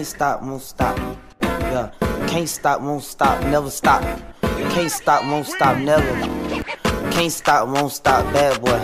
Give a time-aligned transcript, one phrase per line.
[0.00, 0.98] can't stop, won't stop.
[1.42, 1.90] Yeah,
[2.26, 4.00] can't stop, won't stop, never stop.
[4.40, 6.10] Can't stop, won't stop, never.
[7.12, 8.80] Can't stop, won't stop, bad boy.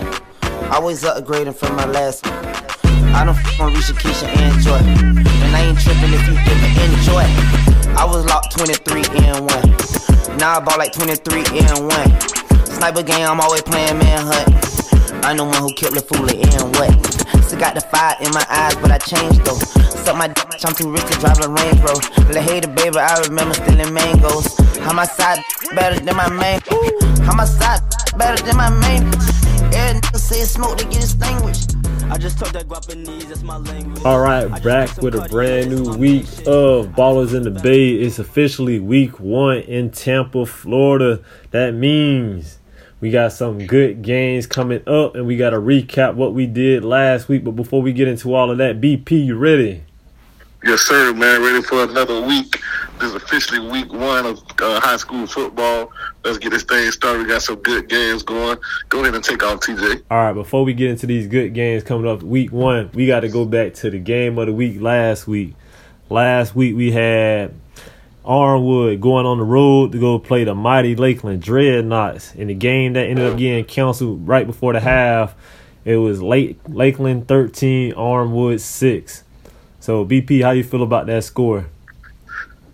[0.71, 2.27] Always upgrading from my last.
[2.27, 4.77] I don't f on Risha, Keisha, and Joy.
[4.77, 7.25] And I ain't tripping if you didn't enjoy.
[7.96, 10.37] I was locked 23 and 1.
[10.37, 12.21] Now I bought like 23 and 1.
[12.77, 15.25] Sniper game, I'm always playing manhunt.
[15.25, 16.93] I know one who killed the fool and what.
[17.43, 19.86] Still got the fire in my eyes, but I changed though.
[20.07, 22.32] Suck my dick, I'm too rich to drive a Range Rover.
[22.32, 24.57] La hater, baby, I remember stealing mangoes.
[24.79, 25.40] How my side
[25.75, 26.61] better than my main?
[27.25, 27.81] How my side
[28.17, 29.03] better than my main?
[29.75, 31.75] Every nigga say smoke to get extinguished.
[32.08, 34.05] I just talk that Guapanese, that's my language.
[34.05, 37.95] All right, back with a brand new week of Ballers in the Bay.
[37.95, 41.20] It's officially week one in Tampa, Florida.
[41.50, 42.61] That means
[43.00, 46.84] we got some good games coming up, and we got to recap what we did
[46.84, 47.42] last week.
[47.42, 49.83] But before we get into all of that, BP, you ready?
[50.65, 51.42] Yes, sir, man.
[51.42, 52.61] Ready for another week.
[52.99, 55.93] This is officially week one of uh, high school football.
[56.25, 57.23] Let's get this thing started.
[57.23, 58.59] We got some good games going.
[58.89, 60.03] Go ahead and take off, TJ.
[60.11, 63.21] All right, before we get into these good games coming up week one, we got
[63.21, 65.55] to go back to the game of the week last week.
[66.09, 67.55] Last week we had
[68.25, 72.35] Armwood going on the road to go play the mighty Lakeland Dreadnoughts.
[72.35, 75.35] In the game that ended up getting canceled right before the half,
[75.85, 79.23] it was late Lakeland 13, Armwood 6.
[79.87, 81.65] So BP, how you feel about that score?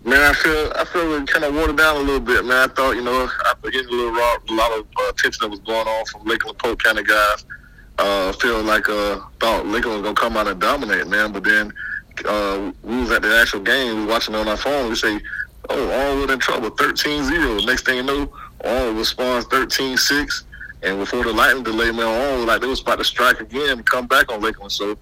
[0.03, 2.67] Man, I feel I feel it kind of watered down a little bit, man.
[2.67, 5.49] I thought, you know, after getting a little raw, a lot of uh, attention that
[5.49, 7.45] was going on from Lakeland Polk of guys,
[7.99, 11.31] uh, feeling like uh, thought Lakeland was gonna come out and dominate, man.
[11.31, 11.71] But then
[12.25, 14.89] uh, we was at the actual game, we was watching on our phone.
[14.89, 15.19] We say,
[15.69, 17.63] "Oh, Armwood in trouble, 13-0.
[17.67, 18.25] Next thing you know,
[18.61, 20.45] Armwood responds 13-6.
[20.81, 23.85] And before the lightning delay, man, Armwood like they was about to strike again and
[23.85, 24.71] come back on Lakeland.
[24.71, 24.97] So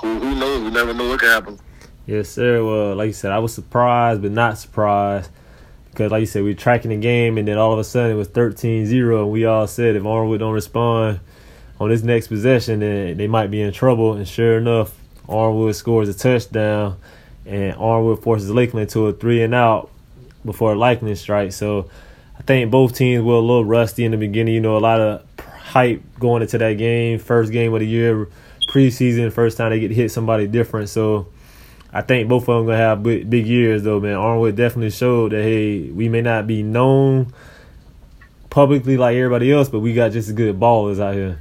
[0.00, 0.62] who who knows?
[0.62, 1.58] We never know what can happen.
[2.06, 2.64] Yes, sir.
[2.64, 5.30] Well, like you said, I was surprised, but not surprised.
[5.90, 8.12] Because, like you said, we were tracking the game, and then all of a sudden
[8.12, 9.22] it was 13 0.
[9.22, 11.20] And we all said if Armwood don't respond
[11.80, 14.12] on this next possession, then they might be in trouble.
[14.12, 14.94] And sure enough,
[15.26, 16.98] Armwood scores a touchdown,
[17.44, 19.90] and Armwood forces Lakeland to a three and out
[20.44, 21.52] before a lightning strike.
[21.52, 21.90] So
[22.38, 24.54] I think both teams were a little rusty in the beginning.
[24.54, 27.18] You know, a lot of hype going into that game.
[27.18, 28.28] First game of the year,
[28.66, 30.88] preseason, first time they get hit somebody different.
[30.88, 31.28] So
[31.92, 34.16] I think both of them gonna have big, big years though, man.
[34.16, 37.32] Armwood definitely showed that hey, we may not be known
[38.50, 41.40] publicly like everybody else, but we got just as good ballers out here.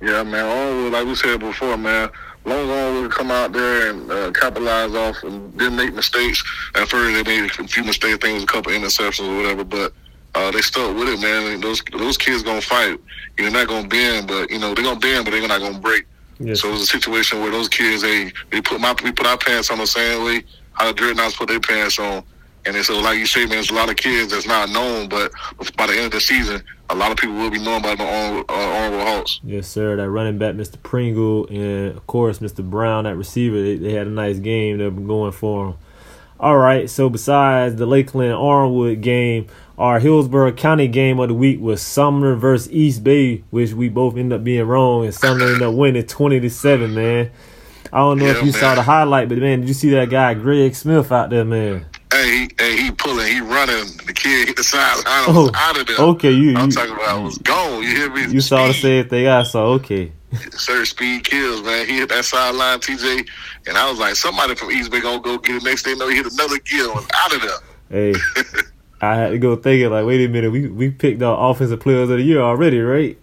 [0.00, 0.44] Yeah, man.
[0.44, 2.10] Armwood, like we said before, man.
[2.44, 6.42] Long as Armwood come out there and uh, capitalize off and didn't make mistakes.
[6.74, 8.24] At first, they made a few mistakes.
[8.24, 9.92] Was a couple interceptions or whatever, but
[10.34, 11.60] uh, they stuck with it, man.
[11.60, 12.98] Those those kids gonna fight.
[13.38, 16.06] You're not gonna bend, but you know they're gonna bend, but they're not gonna break.
[16.40, 16.62] Yes.
[16.62, 19.38] So it was a situation where those kids, they they put my we put our
[19.38, 20.42] pants on the same way
[20.72, 22.24] how the dreadnoughts put their pants on.
[22.66, 25.32] And so, like you say, man, there's a lot of kids that's not known, but
[25.76, 28.02] by the end of the season, a lot of people will be known by the
[28.04, 29.40] uh, Armwood Hawks.
[29.42, 29.96] Yes, sir.
[29.96, 30.82] That running back, Mr.
[30.82, 32.68] Pringle, and of course, Mr.
[32.68, 34.78] Brown, that receiver, they, they had a nice game.
[34.78, 35.76] They've been going for them.
[36.40, 36.88] All right.
[36.88, 39.46] So besides the Lakeland Armwood game,
[39.78, 44.16] our Hillsborough County game of the week was Sumner versus East Bay, which we both
[44.16, 46.94] ended up being wrong, and Sumner ended up winning twenty to seven.
[46.94, 47.30] Man,
[47.92, 50.08] I don't know Yeah, if you saw the highlight, but man, did you see that
[50.10, 51.86] guy Greg Smith out there, man?
[52.12, 53.84] Hey, he, hey, he pulling, he running.
[54.06, 55.04] The kid hit the sideline.
[55.06, 55.96] I Oh, out of there.
[55.98, 57.08] okay, you- I'm you- talking about.
[57.08, 57.82] I was gone.
[57.82, 58.26] You hear me?
[58.32, 59.66] You saw the same thing I saw.
[59.74, 60.12] Okay.
[60.52, 61.86] Sir, speed kills, man.
[61.86, 63.28] He hit that sideline, TJ,
[63.66, 65.64] and I was like, somebody from East Bay gonna go get it.
[65.64, 68.14] Next thing you know, he hit another kill and out of there.
[68.14, 68.14] Hey,
[69.00, 72.10] I had to go thinking like, wait a minute, we we picked our offensive players
[72.10, 73.18] of the year already, right?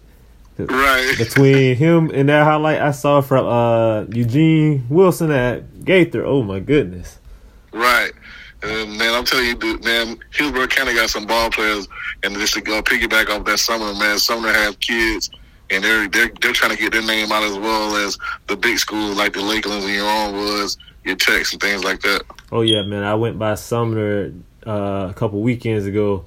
[0.58, 1.14] Right.
[1.16, 6.24] Between him and that highlight I saw from uh Eugene Wilson at Gaither.
[6.24, 7.18] Oh my goodness.
[7.72, 8.12] Right.
[8.62, 11.86] And man, I'm telling you, dude, man, Hillsborough County got some ball players,
[12.24, 15.30] and just to go piggyback off that Sumner, man, Sumner has kids,
[15.70, 18.78] and they're they're they're trying to get their name out as well as the big
[18.78, 22.22] schools like the Lakelands and your Armwoods, your Techs, and things like that.
[22.50, 23.04] Oh yeah, man.
[23.04, 24.32] I went by Sumner
[24.66, 26.24] uh, a couple weekends ago.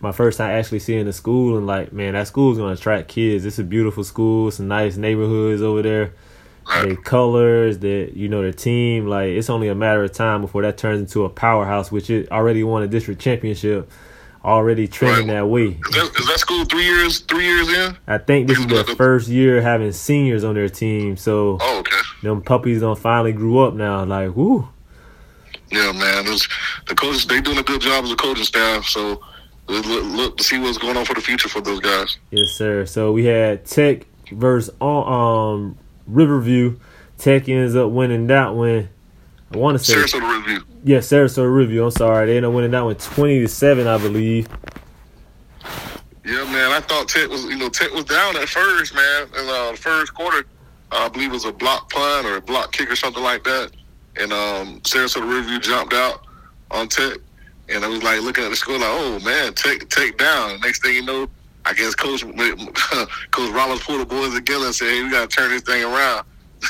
[0.00, 3.44] My first time actually seeing the school and like, man, that school's gonna attract kids.
[3.44, 4.50] It's a beautiful school.
[4.50, 6.12] Some nice neighborhoods over there.
[6.82, 9.06] Their colors, that you know, their team.
[9.06, 12.30] Like it's only a matter of time before that turns into a powerhouse, which it
[12.32, 13.90] already won a district championship.
[14.44, 15.34] Already trending Right.
[15.34, 15.66] that way.
[15.88, 17.96] Is that, is that school three years three years in?
[18.08, 21.96] I think this is their first year having seniors on their team, so Oh, okay.
[22.24, 24.04] them puppies don't finally grew up now.
[24.04, 24.68] Like, whoo.
[25.70, 26.24] Yeah, man.
[26.26, 26.48] Those,
[26.88, 28.84] the coaches they doing a good job as a coaching staff.
[28.86, 29.20] So
[29.68, 32.18] look, look, look to see what's going on for the future for those guys.
[32.32, 32.84] Yes, sir.
[32.84, 35.78] So we had Tech versus um
[36.08, 36.78] Riverview.
[37.16, 38.88] Tech ends up winning that one.
[39.52, 40.64] I want to say Sarasota Riverview.
[40.84, 41.84] Yeah, Sarasota Riverview.
[41.84, 44.48] I'm sorry, they ended up winning that one twenty to seven, I believe.
[46.24, 46.70] Yeah, man.
[46.70, 49.22] I thought Tech was, you know, Tech was down at first, man.
[49.38, 50.46] In uh, the first quarter,
[50.92, 53.42] uh, I believe it was a block punt or a block kick or something like
[53.44, 53.72] that.
[54.16, 56.26] And um, Sarasota Riverview jumped out
[56.70, 57.18] on Tech,
[57.68, 60.60] and I was like looking at the score, like, oh man, Tech, Tech down.
[60.60, 61.28] Next thing you know,
[61.64, 62.22] I guess Coach
[63.30, 65.82] Coach Ramos pulled the boys together and said, hey, we got to turn this thing
[65.82, 66.24] around.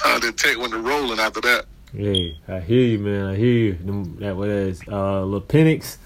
[0.20, 1.67] then Tech went to rolling after that.
[1.97, 3.27] Hey, I hear you, man.
[3.27, 3.73] I hear you.
[3.75, 5.99] Them- That was uh, Penix.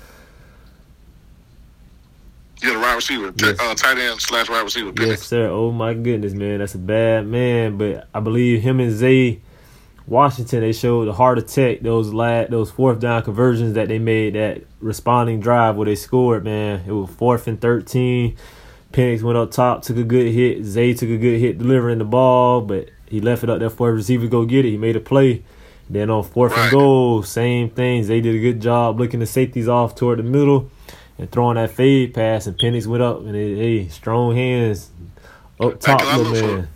[2.63, 3.61] Yeah, the wide receiver, Yes.
[3.61, 4.91] uh, tight end slash wide receiver.
[4.99, 5.49] Yes, sir.
[5.49, 7.77] Oh my goodness, man, that's a bad man.
[7.77, 9.41] But I believe him and Zay
[10.07, 14.35] Washington they showed the heart attack those last those fourth down conversions that they made
[14.37, 16.45] that responding drive where they scored.
[16.45, 18.37] Man, it was fourth and thirteen.
[18.93, 20.65] Penix went up top, took a good hit.
[20.65, 23.91] Zay took a good hit delivering the ball, but he left it up there for
[23.91, 24.71] a receiver to go get it.
[24.71, 25.45] He made a play.
[25.89, 28.09] Then on fourth and goal, same things.
[28.09, 30.71] They did a good job looking the safeties off toward the middle
[31.19, 32.47] and throwing that fade pass.
[32.47, 34.91] And Penix went up and hey, strong hands
[35.61, 36.69] up top, little man.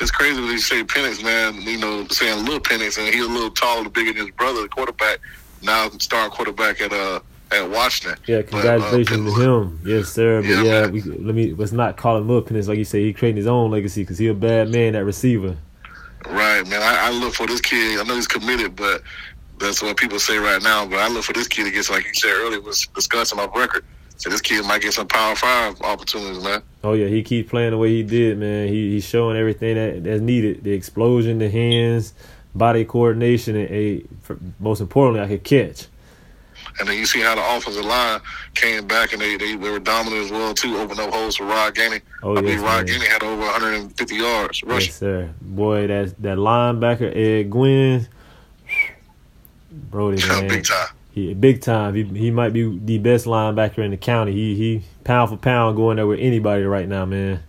[0.00, 1.60] It's crazy when you say Penix, man.
[1.62, 4.68] You know, saying little Penix, and he's a little taller, bigger than his brother, the
[4.68, 5.18] quarterback.
[5.62, 7.20] Now starting quarterback at uh
[7.50, 8.18] at Washington.
[8.26, 9.80] Yeah, But, uh, congratulations to him.
[9.84, 10.40] Yes, sir.
[10.40, 13.02] But Yeah, yeah, we let me let's not call him Lil Penix like you say.
[13.02, 15.56] He creating his own legacy because he a bad man at receiver.
[16.26, 16.82] Right, man.
[16.82, 18.00] I, I look for this kid.
[18.00, 19.02] I know he's committed, but
[19.58, 20.86] that's what people say right now.
[20.86, 23.54] But I look for this kid to get, like you said earlier, was discussing off
[23.54, 23.84] record.
[24.16, 26.62] So this kid might get some Power Five opportunities, man.
[26.82, 28.66] Oh yeah, he keep playing the way he did, man.
[28.66, 30.64] He he's showing everything that that's needed.
[30.64, 32.14] The explosion, the hands,
[32.52, 34.02] body coordination, and a
[34.58, 35.86] most importantly, I could catch.
[36.78, 38.20] And then you see how the offensive line
[38.54, 41.44] came back and they, they, they were dominant as well too, opening up holes for
[41.44, 42.00] Rod Gainey.
[42.22, 43.00] Oh, I believe yes, Rod man.
[43.00, 44.86] Gainey had over 150 yards rushing.
[44.86, 45.34] Yes, sir.
[45.40, 48.06] Boy, that that linebacker Ed Gwynn,
[49.72, 50.88] Brody man, Big time.
[51.10, 51.94] He big time.
[51.94, 54.32] He he might be the best linebacker in the county.
[54.32, 57.42] He he pound for pound going there with anybody right now, man.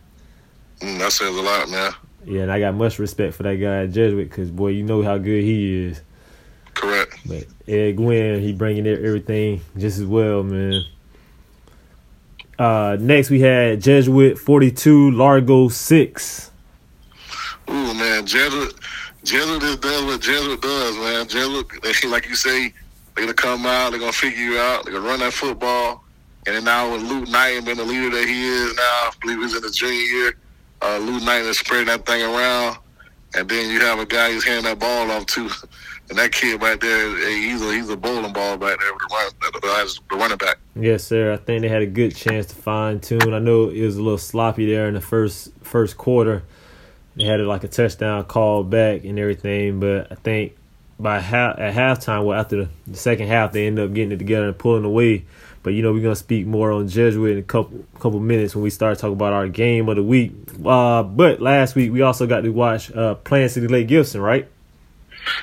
[0.80, 1.92] Mm, that says a lot, man.
[2.26, 5.04] Yeah, and I got much respect for that guy at Jesuit because boy, you know
[5.04, 6.02] how good he is.
[7.26, 10.84] But Ed Gwynn, he bringing everything just as well, man.
[12.58, 16.52] Uh, next we had Jesuit forty two, Largo six.
[17.70, 18.74] Ooh, man, Jesuit,
[19.24, 21.28] Jesuit just does what Jesuit does, man.
[21.28, 22.74] Jesuit, like you say,
[23.16, 26.04] they're gonna come out, they're gonna figure you out, they're gonna run that football.
[26.48, 29.40] And then now with Luke Knight being the leader that he is now, I believe
[29.40, 30.34] he's in his junior year.
[30.82, 32.78] Uh, Luke Knight is spreading that thing around,
[33.36, 35.50] and then you have a guy who's handing that ball off to,
[36.10, 39.68] and that kid right there, he's a he's a bowling ball back there with the,
[39.68, 40.58] run, the, running back.
[40.76, 41.34] Yes, sir.
[41.34, 43.34] I think they had a good chance to fine tune.
[43.34, 46.44] I know it was a little sloppy there in the first first quarter.
[47.16, 50.56] They had like a touchdown call back and everything, but I think
[51.00, 54.18] by half at halftime, well after the, the second half, they ended up getting it
[54.18, 55.26] together and pulling away.
[55.62, 58.64] But you know we're gonna speak more on Jesuit in a couple couple minutes when
[58.64, 60.32] we start talking about our game of the week.
[60.66, 64.48] Uh, but last week we also got to watch uh, Plant City Lake Gibson, right?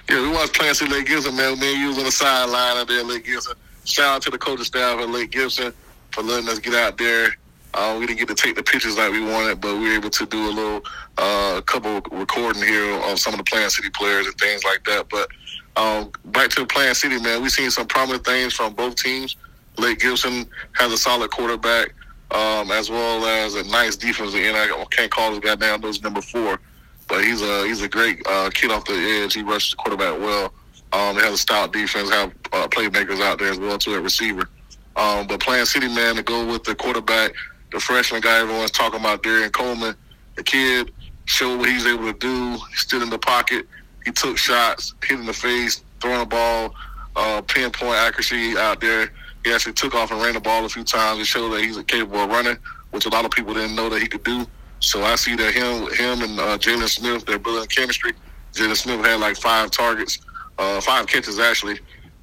[0.08, 1.58] Yeah, we watched Plant City Lake Gibson, man.
[1.58, 3.55] Me and you was on the sideline out there Lake Gibson.
[3.84, 5.73] Shout out to the coaching staff at Lake Gibson
[6.12, 7.37] for letting us get out there.
[7.75, 10.11] Uh, we didn't get to take the pictures like we wanted, but we were able
[10.11, 10.82] to do a little,
[11.19, 15.06] uh, couple recording here of some of the Plant City players and things like that.
[15.11, 15.28] But
[15.76, 19.37] um, back to the Plant City, man, we've seen some prominent things from both teams.
[19.76, 21.92] Lake Gibson has a solid quarterback,
[22.30, 24.56] um, as well as a nice defensive end.
[24.56, 26.59] I can't call this guy down, those number four
[27.08, 29.34] but he's a he's a great uh, kid off the edge.
[29.34, 30.52] He rushes the quarterback well.
[30.92, 34.02] Um, they have a stout defense, have uh, playmakers out there as well too at
[34.02, 34.48] receiver.
[34.96, 37.32] Um, but Plant City man to go with the quarterback,
[37.72, 39.94] the freshman guy everyone's talking about, Darian Coleman.
[40.36, 40.92] The kid
[41.26, 42.54] showed what he's able to do.
[42.54, 43.66] He stood in the pocket.
[44.04, 46.75] He took shots, hit in the face, throwing the ball,
[47.16, 49.10] uh, pinpoint accuracy out there.
[49.44, 51.20] He actually took off and ran the ball a few times.
[51.20, 52.56] It showed that he's a capable of running,
[52.90, 54.46] which a lot of people didn't know that he could do.
[54.80, 58.12] So I see that him, him and uh, Jalen Smith, they're building chemistry.
[58.52, 60.18] Jalen Smith had like five targets,
[60.59, 61.78] uh, five catches actually,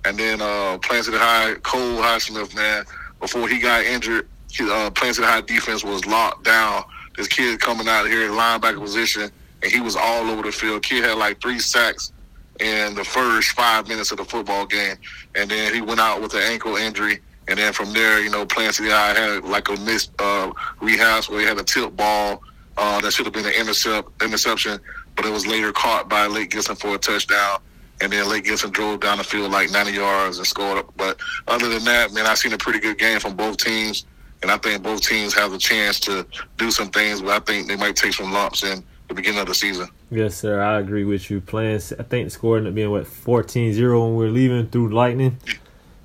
[0.06, 2.86] and then uh, Plant City High, Cole Highsmith, man,
[3.20, 6.84] before he got injured, he, uh, Plant City High defense was locked down.
[7.18, 9.30] This kid coming out here in linebacker position,
[9.62, 10.84] and he was all over the field.
[10.84, 12.12] Kid had like three sacks
[12.60, 14.96] in the first five minutes of the football game,
[15.36, 17.20] and then he went out with an ankle injury.
[17.48, 21.30] And then from there, you know, Plant City High had like a missed uh, rehouse
[21.30, 22.42] where he had a tip ball
[22.78, 24.80] uh, that should have been an intercept interception,
[25.16, 27.60] but it was later caught by Lake Gibson for a touchdown.
[28.02, 30.80] And then Lake Gibson drove down the field like 90 yards and scored.
[30.80, 30.94] Up.
[30.98, 34.06] But other than that, man, I've seen a pretty good game from both teams.
[34.42, 36.26] And I think both teams have the chance to
[36.58, 39.48] do some things, but I think they might take some lumps in the beginning of
[39.48, 39.88] the season.
[40.12, 40.62] Yes, sir.
[40.62, 41.40] I agree with you.
[41.40, 45.38] Playing, I think ended up being what 14-0 when we're leaving through Lightning.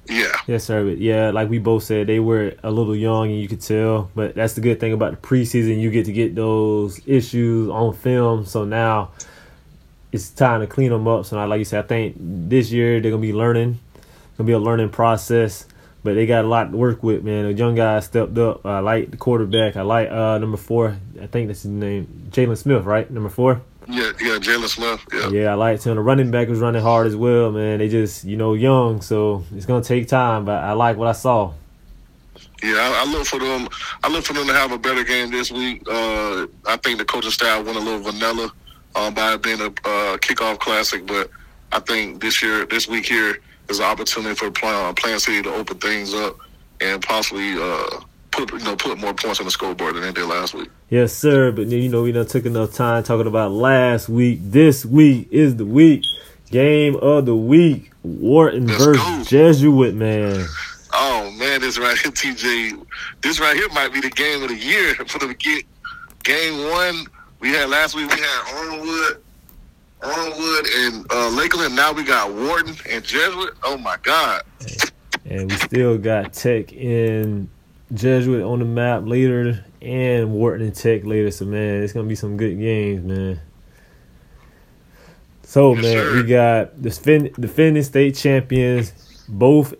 [0.09, 0.33] Yeah.
[0.47, 0.85] Yes, sir.
[0.85, 4.11] But yeah, like we both said, they were a little young, and you could tell.
[4.15, 7.95] But that's the good thing about the preseason; you get to get those issues on
[7.95, 8.47] film.
[8.47, 9.11] So now
[10.13, 11.27] it's time to clean them up.
[11.27, 13.79] So, like you said, I think this year they're gonna be learning.
[14.37, 15.67] Gonna be a learning process.
[16.05, 17.45] But they got a lot to work with, man.
[17.45, 18.65] The young guy stepped up.
[18.65, 19.77] I like the quarterback.
[19.77, 20.97] I like uh, number four.
[21.21, 23.11] I think that's his name, Jalen Smith, right?
[23.11, 23.61] Number four.
[23.91, 25.07] Yeah, yeah, Jalen Smith.
[25.13, 25.29] Yeah.
[25.31, 25.97] Yeah, I liked him.
[25.97, 27.79] The running back was running hard as well, man.
[27.79, 30.45] They just, you know, young, so it's gonna take time.
[30.45, 31.55] But I like what I saw.
[32.63, 33.69] Yeah, I, I look for them.
[34.05, 35.83] I look for them to have a better game this week.
[35.89, 38.53] Uh, I think the coaching staff went a little vanilla
[38.95, 41.31] um, by it being a uh, kickoff classic, but
[41.73, 45.55] I think this year, this week here, is an opportunity for Plan, Plant City to
[45.55, 46.37] open things up
[46.81, 50.27] and possibly uh, put you know put more points on the scoreboard than they did
[50.27, 50.71] last week.
[50.91, 51.53] Yes, sir.
[51.53, 54.41] But you know we done took enough time talking about last week.
[54.43, 56.05] This week is the week
[56.51, 57.93] game of the week.
[58.03, 59.25] Wharton Let's versus go.
[59.25, 60.47] Jesuit, man.
[60.93, 62.87] Oh man, this right here, TJ.
[63.21, 65.65] This right here might be the game of the year for the get
[66.25, 67.07] game one.
[67.41, 68.11] We had last week.
[68.11, 69.21] We had Armwood,
[70.01, 71.77] Armwood, and uh, Lakeland.
[71.77, 73.55] Now we got Wharton and Jesuit.
[73.63, 74.43] Oh my God.
[75.25, 77.49] And we still got Tech and
[77.93, 81.31] Jesuit on the map later, and Wharton and Tech later.
[81.31, 83.41] So man, it's gonna be some good games, man.
[85.43, 86.17] So Yes, man, sir.
[86.17, 88.93] we got the defend, defending state champions,
[89.29, 89.75] both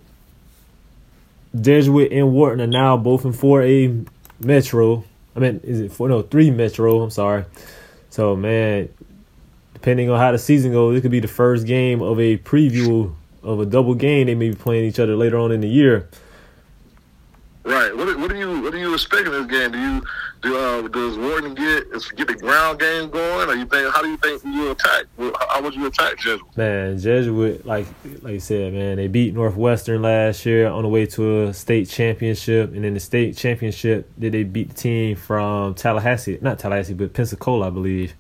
[1.59, 4.07] Jesuit and Wharton are now both in 4A
[4.41, 5.05] Metro.
[5.37, 6.09] I mean, is it four?
[6.09, 7.01] No, three Metro.
[7.03, 7.45] I'm sorry.
[8.11, 8.89] So man,
[9.75, 13.15] depending on how the season goes, it could be the first game of a preview
[13.43, 14.27] of a double game.
[14.27, 16.09] They may be playing each other later on in the year.
[17.69, 17.95] Right.
[17.95, 19.73] What, what do you what do you expect in this game?
[19.73, 20.03] Do you
[20.41, 21.85] do uh, does Wharton get
[22.17, 25.05] get the ground game going, or you think how do you think you attack?
[25.51, 26.57] How would you attack Jesuit?
[26.57, 27.87] Man, Jesuit, like
[28.23, 31.91] like you said, man, they beat Northwestern last year on the way to a state
[31.91, 36.39] championship, and in the state championship, did they beat the team from Tallahassee?
[36.41, 38.15] Not Tallahassee, but Pensacola, I believe.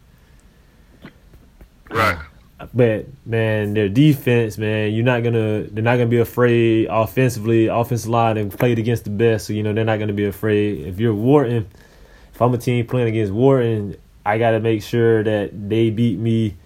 [1.90, 2.18] Right.
[2.74, 7.68] But man, their defense, man, you're not gonna they're not gonna be afraid offensively.
[7.68, 10.86] Offensive line and played against the best, so you know they're not gonna be afraid.
[10.86, 11.68] If you're Wharton,
[12.34, 13.96] if I'm a team playing against Wharton,
[14.26, 16.56] I gotta make sure that they beat me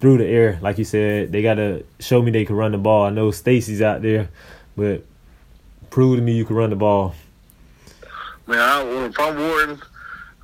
[0.00, 0.58] through the air.
[0.62, 3.04] Like you said, they gotta show me they can run the ball.
[3.04, 4.30] I know Stacy's out there,
[4.74, 5.04] but
[5.90, 7.14] prove to me you can run the ball.
[8.46, 9.82] Man, I, if I'm Wharton,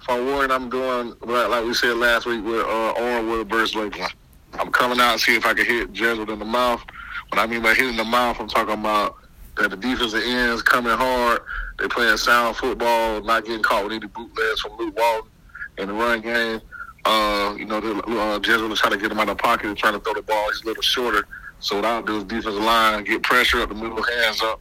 [0.00, 3.74] if I'm Wharton, I'm doing like, like we said last week with uh, Armwood versus
[3.74, 4.12] Lakeland.
[4.58, 6.84] I'm coming out and see if I can hit Jesuit in the mouth.
[7.30, 9.16] When I mean by hitting the mouth, I'm talking about
[9.56, 11.40] that the defensive ends coming hard.
[11.78, 15.30] They playing sound football, not getting caught with any bootlegs from Luke Walton
[15.78, 16.60] in the run game.
[17.04, 19.66] Uh, you know, the, uh, Jesuit is trying to get him out of the pocket
[19.66, 20.50] and trying to throw the ball.
[20.50, 21.26] He's a little shorter.
[21.60, 24.60] So what I'll do is defensive line, get pressure up the middle, hands up,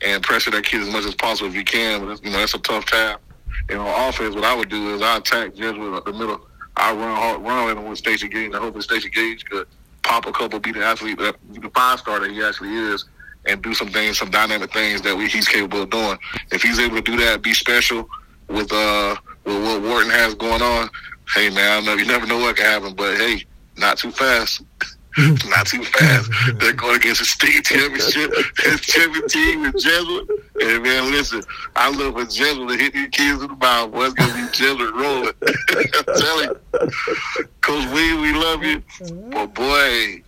[0.00, 2.04] and pressure that kid as much as possible if you can.
[2.04, 3.20] But, you know, that's a tough task.
[3.68, 6.46] And on offense, what I would do is I attack Jesuit up the middle.
[6.82, 8.52] I run hard, run in with Stacey Gage.
[8.54, 9.68] I hope that Stacey Gage could
[10.02, 13.04] pop a couple, be the athlete, that the five star that he actually is,
[13.46, 16.18] and do some things, some dynamic things that we, he's capable of doing.
[16.50, 18.08] If he's able to do that, be special
[18.48, 20.90] with uh with what Wharton has going on.
[21.32, 23.44] Hey man, I know you never know what can happen, but hey,
[23.76, 24.62] not too fast.
[25.46, 26.30] not too fast.
[26.58, 28.32] They're going against a state championship,
[28.80, 30.28] champion team with Jesuit.
[30.60, 31.42] And man, listen,
[31.76, 33.92] I love for Jesuit to hit these kids in the mouth.
[33.92, 35.32] Boy, it's gonna be Jesuit rolling.
[36.08, 37.40] I'm telling you.
[37.60, 38.82] Coach we love you.
[39.30, 40.22] But boy,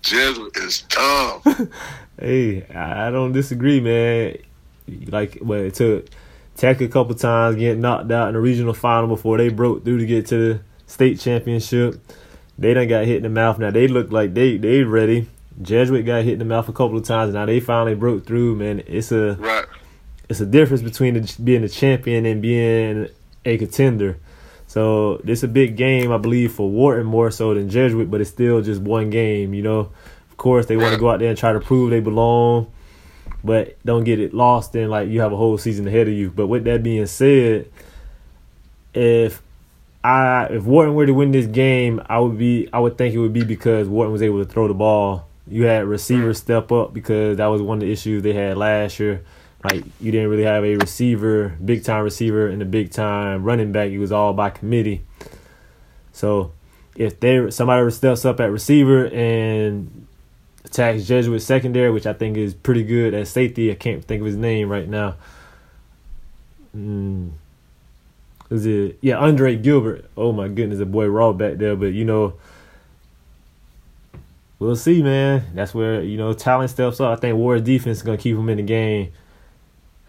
[0.00, 1.46] Jesuit is tough.
[2.18, 4.36] Hey, I I don't disagree, man.
[5.08, 6.06] Like, well, it took
[6.56, 9.98] Tech a couple times getting knocked out in the regional final before they broke through
[9.98, 12.00] to get to the state championship.
[12.58, 13.58] They done got hit in the mouth.
[13.58, 15.28] Now they look like they they ready.
[15.60, 17.34] Jesuit got hit in the mouth a couple of times.
[17.34, 18.56] Now they finally broke through.
[18.56, 19.64] Man, it's a Right.
[20.28, 23.08] it's a difference between the, being a champion and being
[23.44, 24.18] a contender.
[24.66, 28.30] So this a big game, I believe, for Wharton more so than Jesuit, but it's
[28.30, 29.52] still just one game.
[29.52, 29.78] You know,
[30.30, 32.72] of course they want to go out there and try to prove they belong,
[33.44, 36.30] but don't get it lost in like you have a whole season ahead of you.
[36.30, 37.68] But with that being said,
[38.94, 39.42] if
[40.04, 43.18] I if Wharton were to win this game, I would be I would think it
[43.18, 45.28] would be because Wharton was able to throw the ball.
[45.46, 48.98] You had receivers step up because that was one of the issues they had last
[48.98, 49.24] year.
[49.64, 53.70] Like you didn't really have a receiver, big time receiver, and a big time running
[53.70, 53.90] back.
[53.90, 55.04] It was all by committee.
[56.12, 56.52] So
[56.96, 60.06] if they somebody steps up at receiver and
[60.64, 63.70] attacks Jesuit secondary, which I think is pretty good at safety.
[63.70, 65.16] I can't think of his name right now.
[66.76, 67.32] Mm.
[68.52, 70.04] Is it yeah Andre Gilbert?
[70.16, 71.74] Oh my goodness, a boy raw back there.
[71.74, 72.34] But you know,
[74.58, 75.44] we'll see, man.
[75.54, 77.16] That's where you know talent steps up.
[77.16, 79.12] I think Ward's defense is gonna keep him in the game.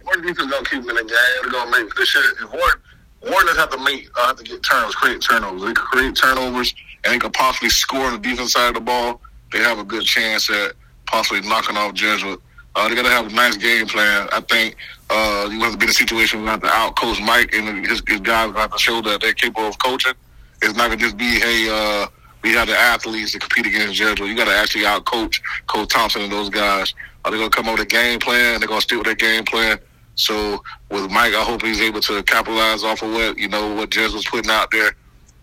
[0.03, 1.41] Ward defense gonna keep him in the game.
[1.41, 2.23] They're gonna make this shit.
[2.41, 2.81] If Ward
[3.21, 5.61] Warriors have to make uh, have to get turnovers, create turnovers.
[5.61, 8.81] They can create turnovers and they can possibly score on the defense side of the
[8.81, 9.21] ball.
[9.51, 10.73] They have a good chance at
[11.05, 12.39] possibly knocking off Jesuit.
[12.75, 14.27] Uh, they got to have a nice game plan.
[14.31, 14.75] I think
[15.13, 17.53] uh, you have to be in a situation where you have to out coach Mike
[17.53, 20.13] and his, his guys have to show that they're capable of coaching.
[20.61, 22.07] It's not gonna just be hey, uh,
[22.43, 24.29] we have the athletes to compete against Jesuit.
[24.29, 26.93] You got to actually out coach Coach Thompson and those guys.
[27.25, 28.59] Are they gonna come up with a game plan?
[28.59, 29.79] They're gonna stick with their game plan
[30.15, 33.89] so with Mike, I hope he's able to capitalize off of what you know what
[33.89, 34.95] Jez was putting out there.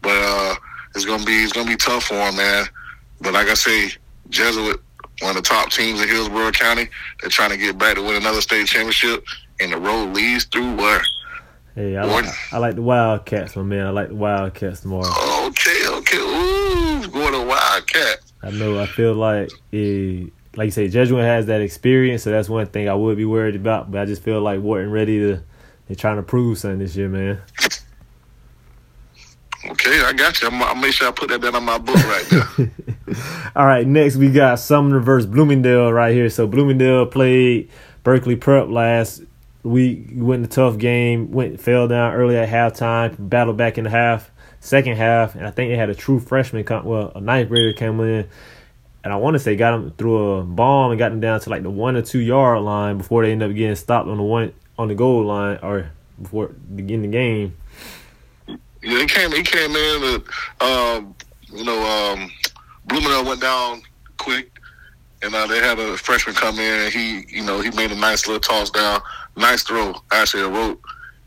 [0.02, 0.54] But uh,
[0.94, 2.66] it's gonna be it's gonna be tough for him, man.
[3.20, 3.90] But like I say,
[4.28, 4.80] Jesuit,
[5.20, 6.88] one of the top teams in Hillsborough County,
[7.20, 9.24] they're trying to get back to win another state championship,
[9.60, 11.02] and the road leads through where.
[11.74, 13.86] Hey, I like, I like the Wildcats, my man.
[13.86, 15.04] I like the Wildcats more.
[15.06, 16.18] Okay, okay.
[16.18, 18.32] Ooh, going to Wildcats.
[18.42, 18.80] I know.
[18.80, 22.88] I feel like it, like you say, Jesuit has that experience, so that's one thing
[22.88, 23.90] I would be worried about.
[23.90, 25.42] But I just feel like Wharton ready to
[25.90, 27.40] they're trying to prove something this year, man.
[29.66, 30.46] Okay, I got you.
[30.46, 32.70] I'm, I'll make sure I put that down on my book right there.
[33.56, 36.30] All right, next we got Sumner versus Bloomingdale right here.
[36.30, 37.70] So Bloomingdale played
[38.04, 39.22] Berkeley Prep last
[39.62, 40.08] week.
[40.12, 41.30] Went in a tough game.
[41.32, 43.14] Went fell down early at halftime.
[43.18, 46.64] Battled back in the half, second half, and I think they had a true freshman
[46.64, 46.84] come.
[46.84, 48.28] Well, a ninth grader came in
[49.02, 51.50] and I want to say got him through a bomb and got him down to
[51.50, 54.22] like the one or two yard line before they end up getting stopped on the
[54.22, 55.90] one on the goal line or
[56.20, 57.56] before beginning the game.
[58.82, 59.32] Yeah, he came.
[59.32, 60.02] He came in.
[60.02, 60.24] And,
[60.60, 61.14] um,
[61.52, 62.30] you know, um,
[63.26, 63.82] went down
[64.18, 64.58] quick,
[65.22, 66.80] and uh, they had a freshman come in.
[66.80, 69.00] and He, you know, he made a nice little toss down,
[69.40, 70.82] nice throw, actually a rope,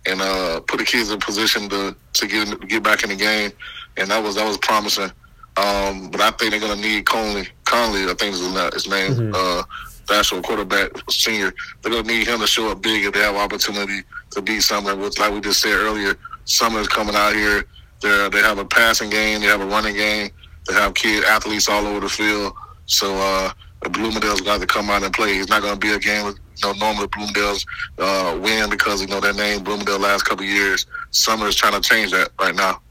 [0.06, 3.52] and uh, put the kids in position to to get get back in the game,
[3.98, 5.12] and that was that was promising.
[5.56, 7.48] Um, but I think they're going to need Conley.
[7.66, 9.12] Conley, I think is his name.
[9.12, 9.32] Mm-hmm.
[9.36, 9.64] Uh,
[10.08, 11.54] the actual quarterback, senior.
[11.82, 14.62] They're going to need him to show up big if they have opportunity to beat
[14.62, 14.96] Sumner.
[14.96, 17.66] Which, like we just said earlier, Sumner's coming out here.
[18.02, 19.42] They they have a passing game.
[19.42, 20.32] They have a running game.
[20.68, 22.54] They have kid athletes all over the field.
[22.86, 23.52] So uh,
[23.90, 25.38] Bloomingdale's got to come out and play.
[25.38, 26.26] It's not going to be a game.
[26.26, 27.66] With, you know, normally Bloomingdale's
[27.98, 30.86] uh, win because you know their name Bloomingdale last couple years.
[31.12, 32.82] Sumner's trying to change that right now.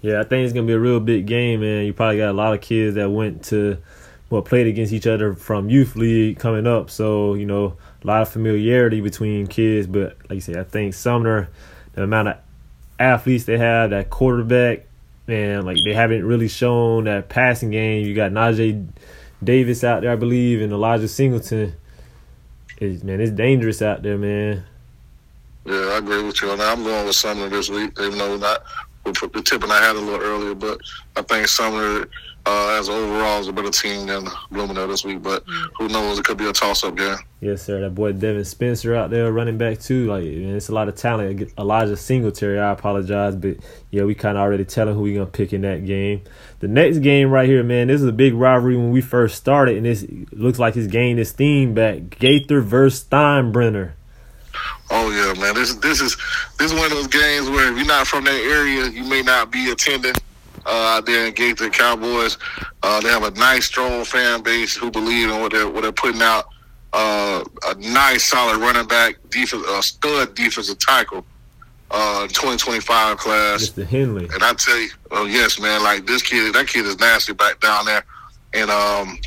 [0.00, 1.84] Yeah, I think it's gonna be a real big game, man.
[1.84, 3.78] You probably got a lot of kids that went to
[4.30, 6.90] well played against each other from youth league coming up.
[6.90, 9.86] So you know a lot of familiarity between kids.
[9.86, 11.48] But like you said, I think Sumner,
[11.94, 12.36] the amount of
[12.98, 14.86] athletes they have, that quarterback,
[15.26, 18.06] man, like they haven't really shown that passing game.
[18.06, 18.86] You got Najee
[19.42, 21.74] Davis out there, I believe, and Elijah Singleton.
[22.80, 24.64] It's, man, it's dangerous out there, man.
[25.64, 26.60] Yeah, I agree with you that.
[26.60, 28.62] I'm going with Sumner this week, even though not
[29.04, 30.80] the tip and I had a little earlier, but
[31.16, 32.08] I think Sumner
[32.48, 35.22] uh, as overall is a better team than Bloomingdale this week.
[35.22, 35.44] But
[35.76, 36.18] who knows?
[36.18, 37.18] It could be a toss up game.
[37.40, 37.80] Yes, sir.
[37.80, 40.06] That boy Devin Spencer out there running back too.
[40.06, 41.52] Like man, it's a lot of talent.
[41.58, 42.58] Elijah Singletary.
[42.58, 43.56] I apologize, but
[43.90, 46.22] yeah, we kind of already telling who we gonna pick in that game.
[46.60, 47.88] The next game right here, man.
[47.88, 51.20] This is a big rivalry when we first started, and this looks like it's gained
[51.20, 52.18] its steam back.
[52.18, 53.92] Gaither versus Steinbrenner.
[54.90, 55.54] Oh yeah, man.
[55.54, 56.16] This this is
[56.58, 59.20] this is one of those games where if you're not from that area, you may
[59.20, 60.14] not be attending
[60.68, 62.38] out there in Gaither Cowboys.
[62.82, 65.92] Uh, they have a nice, strong fan base who believe in what they're what they're
[65.92, 66.46] putting out.
[66.92, 71.24] Uh, a nice, solid running back, defense, a stud defensive tackle.
[71.90, 73.70] Uh, 2025 class.
[73.70, 73.86] Mr.
[73.86, 74.28] Henley.
[74.34, 77.60] And I tell you, oh yes, man, like this kid, that kid is nasty back
[77.60, 78.04] down there.
[78.52, 79.18] And um,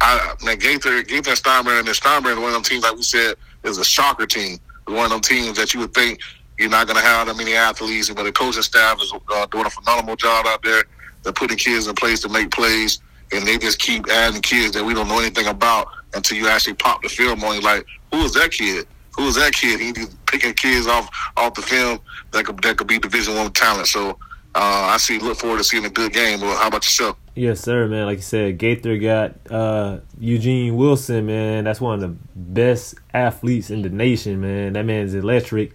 [0.00, 3.34] I man, Gaither, Gaither and Steinbrenner, and Steinbrenner, one of them teams, like we said,
[3.64, 6.20] is a shocker team one of them teams that you would think
[6.58, 9.66] you're not going to have that many athletes, but the coaching staff is uh, doing
[9.66, 10.84] a phenomenal job out there.
[11.22, 13.00] They're putting kids in place to make plays,
[13.32, 16.74] and they just keep adding kids that we don't know anything about until you actually
[16.74, 17.56] pop the film on.
[17.56, 18.86] you like, who is that kid?
[19.16, 19.80] Who is that kid?
[19.80, 22.00] He's picking kids off off the film
[22.32, 23.88] that could that could be Division One talent.
[23.88, 24.10] So
[24.54, 25.18] uh, I see.
[25.18, 26.40] Look forward to seeing a good game.
[26.40, 27.16] Well, how about yourself?
[27.34, 28.06] Yes, sir, man.
[28.06, 31.64] Like you said, Gaither got uh, Eugene Wilson, man.
[31.64, 34.74] That's one of the best athletes in the nation, man.
[34.74, 35.72] That man's electric.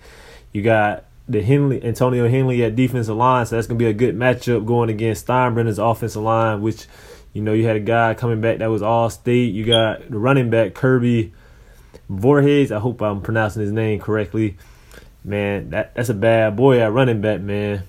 [0.51, 4.15] You got the Henley Antonio Henley at defensive line, so that's gonna be a good
[4.15, 6.87] matchup going against Steinbrenner's offensive line, which
[7.33, 9.53] you know you had a guy coming back that was all state.
[9.53, 11.33] You got the running back Kirby
[12.09, 12.71] Voorhees.
[12.71, 14.57] I hope I'm pronouncing his name correctly.
[15.23, 17.83] Man, that that's a bad boy at running back, man.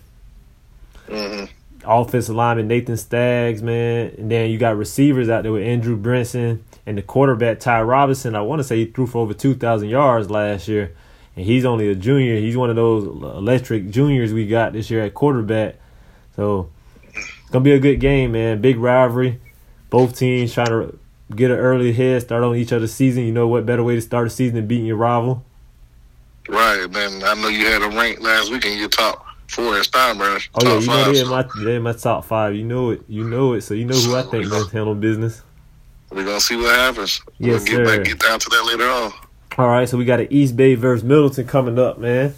[1.09, 1.45] Mm-hmm
[1.85, 4.15] offensive lineman Nathan Staggs, man.
[4.19, 8.35] And then you got receivers out there with Andrew Brinson and the quarterback Ty Robinson.
[8.35, 10.95] I want to say he threw for over 2,000 yards last year.
[11.37, 12.37] And he's only a junior.
[12.37, 15.77] He's one of those electric juniors we got this year at quarterback.
[16.37, 16.71] So
[17.15, 18.61] it's gonna be a good game, man.
[18.61, 19.41] Big rivalry.
[19.91, 20.99] Both teams trying to
[21.35, 23.25] get an early head start on each other's season.
[23.25, 25.45] You know what better way to start a season than beating your rival?
[26.49, 27.23] Right, man.
[27.25, 30.49] I know you had a rank last week in your top four at Steinbrenner.
[30.55, 32.55] Oh yeah, you know they're in my they're in my top five.
[32.55, 33.03] You know it.
[33.09, 33.63] You know it.
[33.63, 35.43] So you know who I think gonna handle business.
[36.11, 37.23] We're gonna see what happens.
[37.39, 37.97] Yes, we'll get sir.
[37.97, 39.13] back get down to that later on.
[39.59, 42.35] All right, so we got an East Bay versus Middleton coming up, man.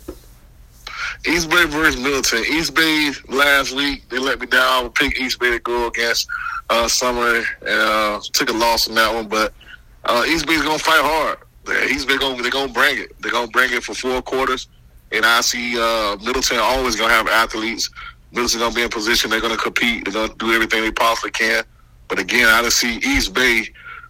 [1.25, 2.45] East Bay versus Middleton.
[2.51, 4.87] East Bay last week they let me down.
[4.87, 6.27] I picked East Bay to go against
[6.71, 9.55] uh, Sumner and uh, took a loss in that one, but
[10.05, 11.39] uh, East Bay's gonna fight hard.
[11.89, 13.13] East Bay gonna they're gonna bring it.
[13.21, 14.67] They're gonna bring it for four quarters,
[15.13, 17.91] and I see uh, Middleton always gonna have athletes.
[18.33, 19.31] Middleton gonna be in position.
[19.31, 20.05] They're gonna compete.
[20.05, 21.63] They're gonna do everything they possibly can.
[22.09, 23.69] But again, I just see East Bay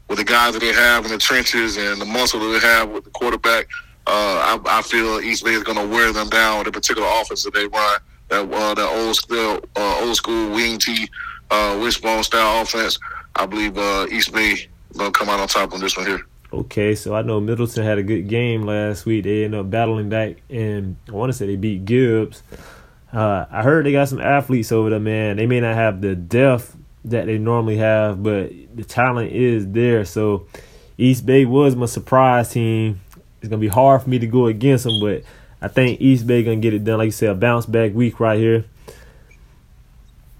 [0.09, 2.91] with the guys that they have in the trenches and the muscle that they have
[2.91, 3.69] with the quarterback.
[4.07, 7.09] Uh, I, I feel East Bay is going to wear them down with the particular
[7.21, 8.01] offense that they run.
[8.29, 11.09] That uh, that old school, uh, old school wing T,
[11.51, 12.99] uh, wishbone style offense.
[13.37, 16.21] I believe uh, East Bay going to come out on top on this one here.
[16.53, 19.25] Okay, so I know Middleton had a good game last week.
[19.25, 22.43] They ended up battling back, and I want to say they beat Gibbs.
[23.13, 25.37] Uh, I heard they got some athletes over there, man.
[25.37, 30.05] They may not have the depth that they normally have, but the talent is there.
[30.05, 30.47] So
[30.97, 33.01] East Bay was my surprise team.
[33.41, 35.23] It's gonna be hard for me to go against them, but
[35.61, 36.99] I think East Bay gonna get it done.
[36.99, 38.65] Like you said, a bounce back week right here.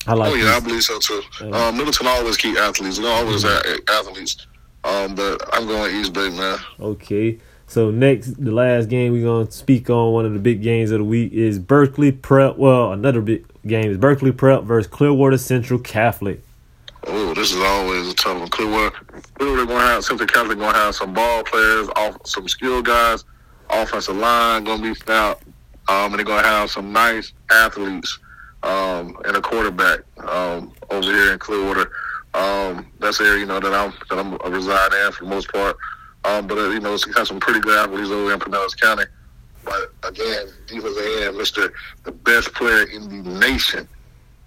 [0.07, 0.33] I like.
[0.33, 1.23] oh yeah, I believe so too.
[1.41, 2.99] Uh, Middleton always keep athletes.
[2.99, 4.47] They always have athletes.
[4.85, 6.59] Um, but I'm going East Bay, man.
[6.79, 7.39] Okay.
[7.67, 10.99] So next, the last game we're gonna speak on one of the big games of
[10.99, 12.59] the week is Berkeley Prep.
[12.59, 16.44] Well, another big game is Berkeley Prep versus Clearwater Central Catholic.
[17.07, 18.49] Oh, this is always a tough one.
[18.49, 18.97] Clearwater,
[19.35, 22.87] Clearwater going to have Central Catholic going to have some ball players, off some skilled
[22.87, 23.25] guys,
[23.71, 25.43] offensive line going to be stout,
[25.89, 28.19] um, and they're going to have some nice athletes
[28.63, 31.91] um, and a quarterback um, over here in Clearwater.
[32.33, 35.31] Um, that's the area you know that I'm that I'm a reside in for the
[35.31, 35.77] most part.
[36.25, 39.05] Um, but uh, you know, it's got some pretty good athletes over in Pinellas County.
[39.65, 41.73] But again, defensive end, Mister,
[42.05, 43.87] the best player in the nation,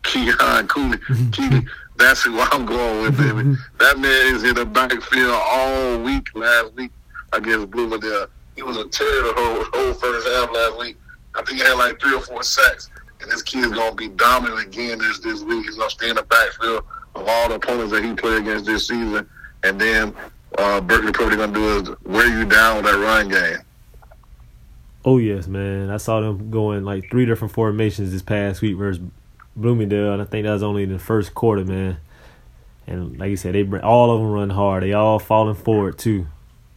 [0.03, 0.97] Keon Keeley.
[1.31, 1.65] Keeley,
[1.97, 3.55] that's who I'm going with, baby.
[3.79, 6.91] that man is in the backfield all week last week
[7.33, 8.27] against Bloomingdale.
[8.55, 10.97] He was a terror the whole, whole first half last week.
[11.35, 12.89] I think he had like three or four sacks.
[13.21, 15.65] And this kid's going to be dominant again this, this week.
[15.65, 16.83] He's going to stay in the backfield
[17.15, 19.27] of all the opponents that he played against this season.
[19.63, 20.13] And then
[20.57, 23.59] uh, Berkeley probably going to do is wear you down with that run game.
[25.05, 25.89] Oh yes, man.
[25.89, 29.01] I saw them going like three different formations this past week versus
[29.57, 31.97] Bloomingdale, and I think that was only in the first quarter, man.
[32.85, 34.83] And like you said, they bring, all of them run hard.
[34.83, 36.27] They all falling forward too.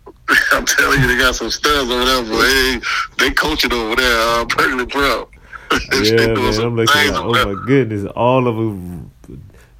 [0.53, 2.81] I'm telling you, they got some studs over there, but hey,
[3.19, 5.29] they coaching over there, uh, Berkeley Prep.
[5.93, 6.61] They Yeah, man.
[6.61, 9.12] I'm looking like, oh my goodness, all of them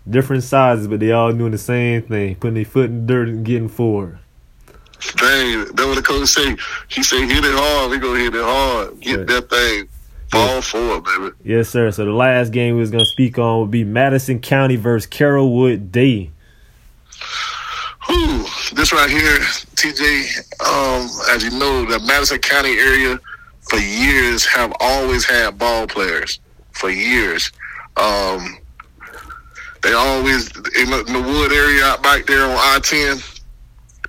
[0.09, 3.29] different sizes, but they all doing the same thing, putting their foot in the dirt
[3.29, 4.19] and getting forward.
[5.17, 6.57] Dang, that's what the coach say.
[6.89, 7.91] He say hit it hard.
[7.91, 9.01] We gonna hit it hard.
[9.01, 9.27] Get Right.
[9.29, 9.89] that thing.
[10.31, 11.31] Fall forward, baby.
[11.45, 11.91] Yes, sir.
[11.91, 15.91] So the last game we was gonna speak on would be Madison County versus Carrollwood
[15.91, 16.31] Day.
[18.07, 19.39] Whew, this right here,
[19.77, 20.39] TJ.
[20.61, 23.19] Um, as you know, the Madison County area
[23.69, 26.39] for years have always had ball players.
[26.73, 27.51] For years,
[27.97, 28.57] um,
[29.83, 30.47] they always
[30.79, 33.19] in the, in the wood area out back there on I ten.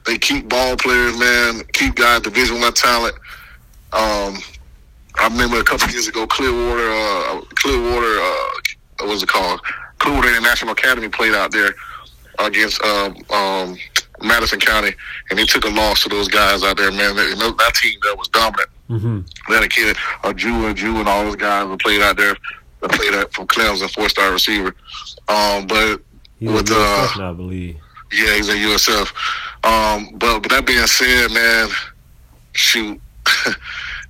[0.06, 1.64] They keep ball players, man.
[1.74, 3.16] Keep guys Division One talent.
[3.94, 4.38] Um,
[5.20, 8.50] I remember a couple years ago, Clearwater, uh, Clearwater, uh,
[9.00, 9.62] what was it called?
[10.00, 11.74] Clearwater International Academy played out there
[12.40, 13.78] against um, um,
[14.22, 14.94] Madison County,
[15.30, 17.16] and they took a loss to those guys out there, man.
[17.16, 18.70] That, that team that was dominant.
[18.90, 19.20] Mm-hmm.
[19.48, 22.18] They had a kid, a Jew and Jew, and all those guys that played out
[22.18, 22.36] there.
[22.82, 24.76] That played at from Clemson, four star receiver.
[25.28, 26.02] Um, but
[26.40, 27.78] He's With, a uh, I believe.
[28.12, 29.14] yeah, he's at USF.
[29.64, 31.70] Um, but, but that being said, man,
[32.54, 33.00] shoot,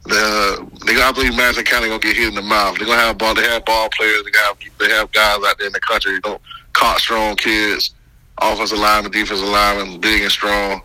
[0.04, 2.78] the they I believe Madison County gonna get hit in the mouth.
[2.78, 3.36] They're gonna have ball.
[3.36, 4.24] They have ball players.
[4.24, 6.14] They have they have guys out there in the country.
[6.14, 6.40] You know,
[6.74, 7.94] caught strong kids,
[8.40, 10.82] offensive lineman, defensive lineman, big and strong.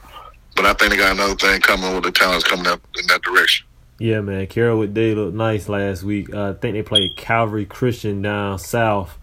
[0.55, 3.23] But I think they got another thing coming with the talents coming up in that
[3.23, 3.67] direction.
[3.99, 4.47] Yeah, man.
[4.47, 6.33] Carrollwood Day looked nice last week.
[6.33, 9.19] Uh, I think they played Calvary Christian down south,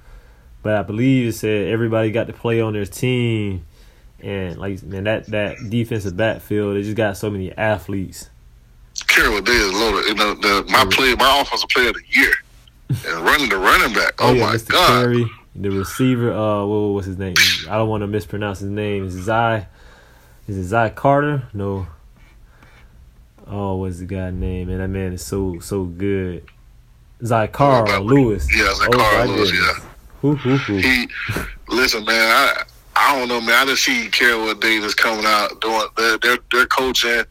[0.63, 3.65] but I believe it said everybody got to play on their team,
[4.19, 8.29] and like man, that that defensive backfield, they just got so many athletes.
[9.15, 10.07] Carroll Day is loaded.
[10.07, 10.91] You know, the, my Mm.
[10.91, 12.33] player, my offensive player of the year,
[12.89, 14.13] and running the running back.
[14.19, 14.69] Oh, yeah, my Mr.
[14.71, 15.01] God!
[15.03, 16.31] Terry, the receiver.
[16.33, 17.35] Uh, what what's his name?
[17.69, 19.05] I don't want to mispronounce his name.
[19.05, 19.65] Is it Zy?
[20.47, 21.43] Is it Zy Carter?
[21.53, 21.87] No.
[23.47, 24.69] Oh, what's the guy name?
[24.69, 26.43] And that man is so so good.
[27.21, 28.47] Zycarl Lewis.
[28.55, 29.51] Yeah, Oh, Zycarl my Lewis.
[29.53, 29.89] Yeah.
[30.21, 30.77] Hoo, hoo, hoo.
[30.77, 31.07] He
[31.67, 32.15] listen, man.
[32.31, 32.63] I
[32.95, 33.55] I don't know, man.
[33.55, 37.23] I just see Carroll Davis coming out doing their their, their coaching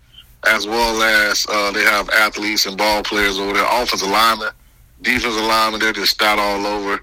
[0.45, 4.51] as well as uh, they have athletes and ball players over there, offensive linemen,
[5.01, 5.81] defensive linemen.
[5.81, 6.95] They're just stout all over.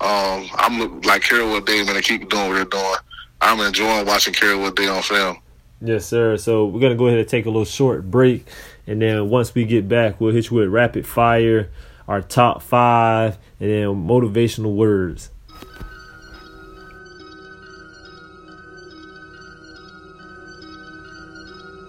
[0.00, 1.94] Um, I'm like Carroll Davis, man.
[1.96, 2.96] They keep doing what they're doing.
[3.40, 5.38] I'm enjoying watching Carroll Day on film.
[5.80, 6.36] Yes, sir.
[6.36, 8.46] So we're gonna go ahead and take a little short break,
[8.86, 11.70] and then once we get back, we'll hit you with rapid fire,
[12.08, 15.30] our top five, and then motivational words.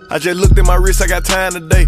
[0.10, 1.88] I just looked at my wrist, I got time today.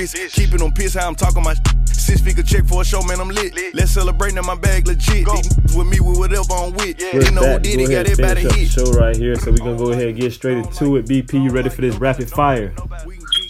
[0.00, 0.16] wrist.
[0.34, 1.54] Keeping them pissed how I'm talking my
[1.92, 3.54] Six figure check for a show, man, I'm lit.
[3.74, 5.26] Let's celebrate in my bag legit.
[5.26, 6.96] These with me with whatever I'm with.
[6.98, 8.58] With They know who that, did go it, got ahead and everybody finish up the
[8.58, 8.70] hit.
[8.70, 9.36] show right here.
[9.36, 11.06] So we're gonna go ahead and get straight into it.
[11.06, 12.74] BP, you ready for this rapid fire?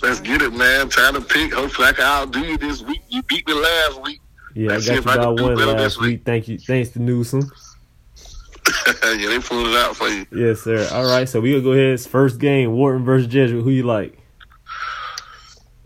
[0.03, 0.89] Let's get it, man.
[0.89, 1.53] Time to pick.
[1.55, 3.03] Hopefully, I can outdo you this week.
[3.09, 4.21] You beat me last week.
[4.55, 6.07] Yeah, I Let's got see you if I can about one last week.
[6.11, 6.25] week.
[6.25, 7.43] Thank you, thanks to Newsome.
[8.87, 8.93] yeah,
[9.29, 10.27] they pulled it out for you.
[10.33, 10.89] Yes, sir.
[10.93, 12.01] All right, so we gonna go ahead.
[12.01, 13.63] First game, Wharton versus Jesuit.
[13.63, 14.20] Who you like?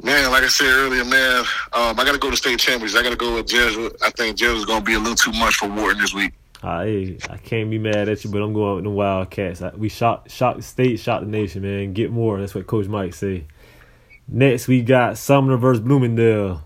[0.05, 2.95] Man, like I said earlier, man, um, I got to go to state champions.
[2.95, 3.97] I got to go with Jesuit.
[4.03, 6.35] I think Jesuit's going to be a little too much for Wharton this week.
[6.63, 9.63] Ah, hey, I can't be mad at you, but I'm going with the Wildcats.
[9.63, 11.95] I, we shot, shot the state, shot the nation, man.
[11.95, 12.39] Get more.
[12.39, 13.47] That's what Coach Mike say.
[14.29, 16.63] Next, we got Sumner versus Bloomingdale.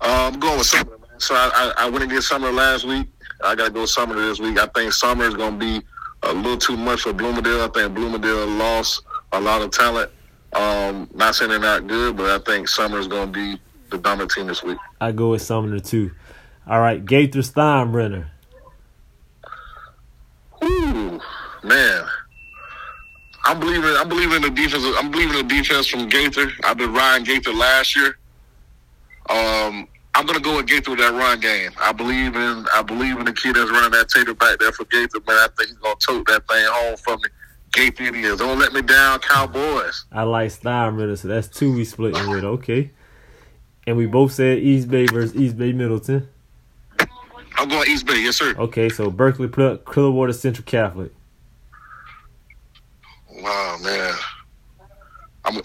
[0.00, 1.20] Uh, I'm going with Sumner, man.
[1.20, 3.08] So I, I, I went did Sumner last week.
[3.44, 4.58] I got to go Sumner this week.
[4.58, 5.86] I think Sumner is going to be
[6.22, 7.60] a little too much for Bloomingdale.
[7.60, 10.10] I think Bloomingdale lost a lot of talent.
[10.54, 13.60] Um, not saying they're not good, but I think Sumner is going to be
[13.90, 14.78] the dominant team this week.
[15.00, 16.10] I go with Sumner too.
[16.66, 18.26] All right, Gaither Steinbrenner.
[20.62, 21.20] Ooh,
[21.64, 22.04] man.
[23.44, 23.90] I'm believing.
[23.96, 24.84] I'm believing in the defense.
[24.96, 26.52] I'm believing in the defense from Gaither.
[26.64, 28.18] I've been riding Gaither last year.
[29.28, 31.70] Um, I'm gonna go with Gaither with that run game.
[31.80, 32.66] I believe in.
[32.72, 35.18] I believe in the kid that's running that tater back there for Gaither.
[35.26, 37.24] Man, I think he's gonna tote that thing home for me.
[37.76, 38.38] It is.
[38.38, 40.04] Don't let me down, Cowboys.
[40.12, 42.44] I like Steinbrenner, so that's two we splitting with.
[42.44, 42.90] Okay.
[43.86, 46.28] And we both said East Bay versus East Bay Middleton.
[47.56, 48.20] I'm going East Bay.
[48.22, 48.54] Yes, sir.
[48.56, 51.12] Okay, so Berkeley Prep, Clearwater Central Catholic.
[53.30, 54.14] Wow, man.
[55.44, 55.60] I'm.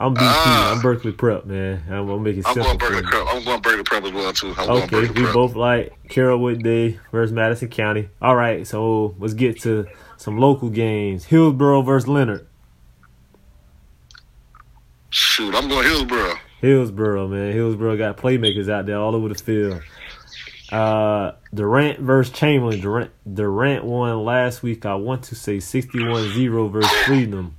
[0.00, 0.20] I'm BP.
[0.22, 0.72] Ah.
[0.74, 1.84] I'm Berkeley Prep, man.
[1.90, 3.02] I'm gonna make it I'm going Berkeley.
[3.02, 3.26] Prep.
[3.28, 4.54] I'm going Berkeley Prep as well too.
[4.56, 5.34] I'm Okay, we Prep.
[5.34, 8.08] both like Carrollwood Day versus Madison County.
[8.22, 9.86] All right, so let's get to
[10.16, 11.26] some local games.
[11.26, 12.46] Hillsborough versus Lennard.
[15.10, 16.36] Shoot, I'm going Hillsborough.
[16.62, 17.52] Hillsborough, man.
[17.52, 19.82] Hillsborough got playmakers out there all over the field.
[20.72, 22.80] Uh, Durant versus Chamberlain.
[22.80, 24.86] Durant, Durant won last week.
[24.86, 27.56] I want to say 61-0 versus Freedom.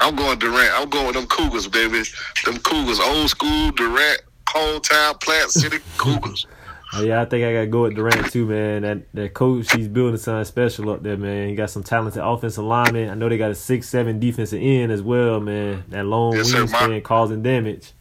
[0.00, 0.72] I'm going Durant.
[0.80, 2.02] I'm going with them Cougars, baby.
[2.44, 6.46] Them Cougars, old school Durant, hometown, Plant City Cougars.
[6.92, 8.82] Uh, yeah, I think I gotta go with Durant too, man.
[8.82, 11.48] That that coach, he's building something special up there, man.
[11.48, 13.10] He got some talented offensive linemen.
[13.10, 15.84] I know they got a six seven defensive end as well, man.
[15.90, 17.92] That long Yes, wingspan causing damage.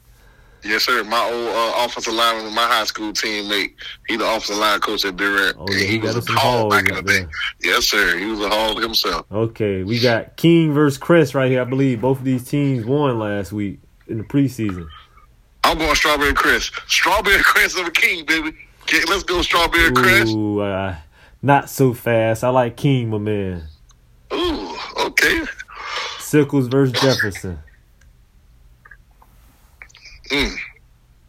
[0.63, 1.03] Yes, sir.
[1.03, 3.73] My old uh, offensive lineman, with my high school teammate,
[4.07, 5.55] he the offensive line coach at Durant.
[5.57, 7.25] Oh, yeah, he got was a hog back in the day.
[7.61, 8.17] Yes, sir.
[8.17, 9.25] He was a hog himself.
[9.31, 11.61] Okay, we got King versus Crest right here.
[11.61, 14.87] I believe both of these teams won last week in the preseason.
[15.63, 16.73] I'm going Strawberry Crest.
[16.87, 18.55] Strawberry Crest of a king, baby.
[18.83, 20.33] Okay, let's go Strawberry Crest.
[20.33, 20.95] Ooh, uh,
[21.41, 22.43] not so fast.
[22.43, 23.63] I like King, my man.
[24.33, 25.43] Ooh, okay.
[26.19, 27.59] Sickles versus Jefferson.
[30.29, 30.55] Mm.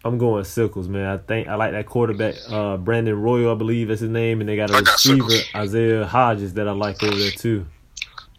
[0.04, 1.04] I'm going Sickles, man.
[1.06, 4.48] I think I like that quarterback, uh, Brandon Royal, I believe that's his name, and
[4.48, 5.26] they got a I receiver.
[5.54, 7.66] Isaiah Hodges, that I like over there too.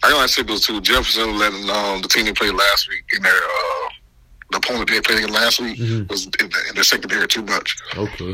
[0.04, 0.82] I like Sickles too.
[0.82, 3.90] Jefferson letting um, the team they played last week in their uh,
[4.52, 6.10] the opponent they played against last week Mhm.
[6.10, 7.78] was in, the, in their secondary too much.
[7.96, 8.34] Okay.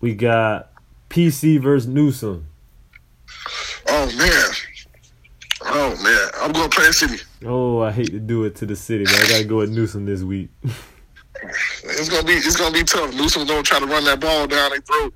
[0.00, 0.70] We got
[1.08, 2.46] PC versus Newsome.
[3.86, 4.50] Oh man.
[5.72, 6.30] Oh man.
[6.42, 7.22] I'm going Plant City.
[7.44, 10.04] Oh, I hate to do it to the city, but I gotta go with Newsome
[10.04, 10.50] this week.
[11.84, 13.14] It's gonna be it's gonna be tough.
[13.14, 15.14] Newsome's gonna try to run that ball down their throat.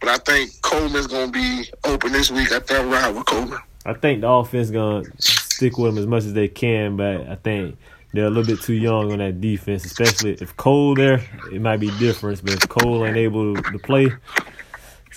[0.00, 2.52] But I think Coleman's gonna be open this week.
[2.52, 3.58] I think I'm ride with Coleman.
[3.86, 7.36] I think the offense gonna stick with them as much as they can, but I
[7.36, 7.76] think
[8.12, 11.20] they're a little bit too young on that defense, especially if Cole there.
[11.52, 14.12] It might be different, but if Cole ain't able to play,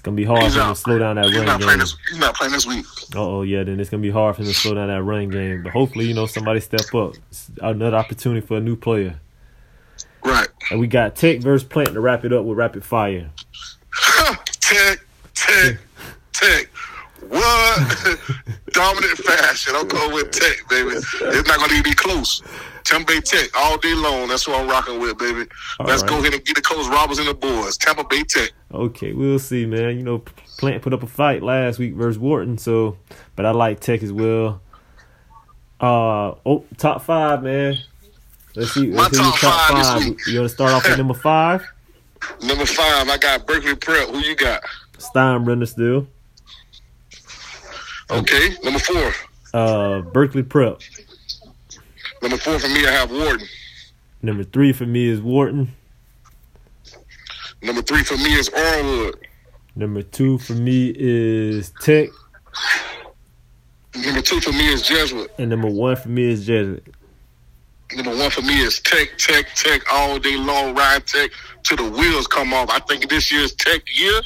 [0.08, 0.76] gonna be hard He's for him out.
[0.76, 1.80] to slow down that He's run not game.
[1.80, 1.96] this.
[2.10, 2.86] He's not playing this week.
[3.16, 5.64] Oh yeah, then it's gonna be hard for him to slow down that run game.
[5.64, 7.16] But hopefully, you know, somebody step up.
[7.30, 9.20] It's another opportunity for a new player.
[10.24, 10.48] Right.
[10.72, 13.30] And we got Tech versus Plant to wrap it up with rapid fire.
[14.60, 15.78] tech, tech,
[16.34, 16.70] tech.
[17.30, 18.20] What?
[18.72, 19.74] Dominant fashion.
[19.76, 20.90] I'm going with Tech, baby.
[20.92, 22.42] It's not going to even be close.
[22.88, 24.28] Tampa Bay Tech all day long.
[24.28, 25.46] That's what I'm rocking with, baby.
[25.80, 26.10] All Let's right.
[26.10, 27.78] go ahead and get the Coach Roberts and the boys.
[27.78, 28.52] Tampa Bay Tech.
[28.74, 29.98] Okay, we'll see, man.
[29.98, 30.24] You know,
[30.58, 32.98] Plant put up a fight last week versus Wharton, so
[33.36, 34.62] but I like Tech as well.
[35.80, 37.78] Uh oh, top five, man.
[38.56, 38.88] Let's see.
[38.88, 40.20] My Let's your top five week.
[40.26, 41.64] You want to start off at number five?
[42.42, 44.10] Number five, I got Berkeley Prep.
[44.10, 44.64] Who you got?
[44.98, 46.08] Steinbrenner still.
[48.10, 48.56] Okay.
[48.64, 49.14] Number four.
[49.54, 50.82] Uh, Berkeley Prep.
[52.22, 53.48] Number four for me, I have Wharton.
[54.22, 55.72] Number three for me is Wharton.
[57.62, 59.16] Number three for me is Armwood.
[59.76, 62.10] Number two for me is Tech,
[63.96, 65.32] Number two for me is Jesuit.
[65.38, 66.84] and number one for me is Jesuit.
[67.96, 70.76] Number one for me is Tech, Tech, Tech all day long.
[70.76, 71.32] Ride Tech
[71.64, 72.70] till the wheels come off.
[72.70, 74.20] I think this year's Tech year.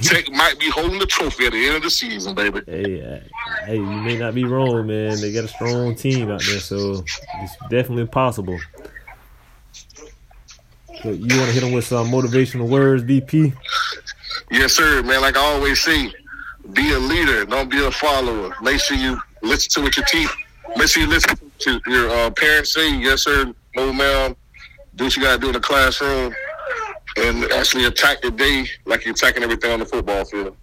[0.00, 2.62] Tech might be holding the trophy at the end of the season, baby.
[2.66, 5.20] Hey, uh, hey, you may not be wrong, man.
[5.20, 7.04] They got a strong team out there, so
[7.42, 8.58] it's definitely possible.
[11.02, 13.54] So you want to hit them with some motivational words, BP?
[14.50, 15.20] Yes, sir, man.
[15.20, 16.12] Like I always say,
[16.72, 17.44] be a leader.
[17.44, 18.54] Don't be a follower.
[18.62, 20.28] Make sure you listen to what your team.
[20.76, 22.96] Make sure you listen to your uh, parents say.
[22.98, 24.36] Yes, sir, no, ma'am.
[24.94, 26.34] Do what you got to do in the classroom,
[27.16, 30.56] and actually attack the day like you're attacking everything on the football field.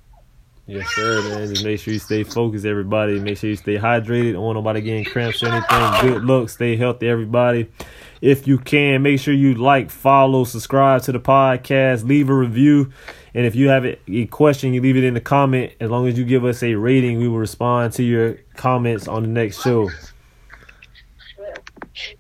[0.66, 1.48] Yes, sir, man.
[1.48, 3.20] Just make sure you stay focused, everybody.
[3.20, 4.34] Make sure you stay hydrated.
[4.34, 6.02] Don't want nobody getting cramps or anything.
[6.02, 6.50] Good luck.
[6.50, 7.72] Stay healthy, everybody.
[8.22, 12.92] If you can, make sure you like, follow, subscribe to the podcast, leave a review.
[13.34, 15.74] And if you have a question, you leave it in the comment.
[15.80, 19.24] As long as you give us a rating, we will respond to your comments on
[19.24, 19.90] the next show.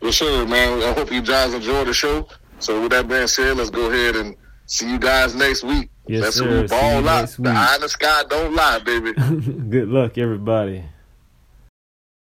[0.02, 0.82] Yes, sir, man.
[0.82, 2.28] I hope you guys enjoy the show.
[2.60, 5.90] So with that being said, let's go ahead and see you guys next week.
[6.08, 6.68] Yes, Let's sir.
[6.68, 7.30] See ball you out.
[7.30, 9.14] The eye in the sky don't lie, baby.
[9.70, 10.84] Good luck, everybody.